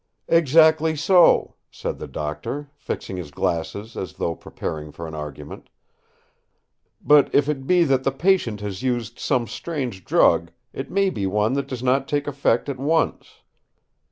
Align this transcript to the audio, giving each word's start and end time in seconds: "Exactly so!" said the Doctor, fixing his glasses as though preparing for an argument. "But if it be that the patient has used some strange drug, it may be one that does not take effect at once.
"Exactly 0.27 0.95
so!" 0.95 1.53
said 1.69 1.99
the 1.99 2.07
Doctor, 2.07 2.71
fixing 2.75 3.17
his 3.17 3.29
glasses 3.29 3.95
as 3.95 4.13
though 4.13 4.33
preparing 4.33 4.91
for 4.91 5.05
an 5.07 5.13
argument. 5.13 5.69
"But 7.03 7.29
if 7.35 7.47
it 7.47 7.67
be 7.67 7.83
that 7.83 8.03
the 8.03 8.11
patient 8.11 8.61
has 8.61 8.81
used 8.81 9.19
some 9.19 9.45
strange 9.45 10.03
drug, 10.03 10.49
it 10.73 10.89
may 10.89 11.11
be 11.11 11.27
one 11.27 11.53
that 11.53 11.67
does 11.67 11.83
not 11.83 12.07
take 12.07 12.25
effect 12.25 12.67
at 12.67 12.79
once. 12.79 13.43